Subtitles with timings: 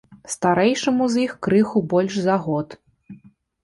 [0.35, 2.67] Старэйшаму з іх крыху больш за год.